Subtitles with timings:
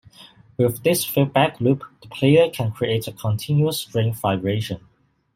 [0.57, 4.81] With this feedback loop the player can create a continuous string vibration.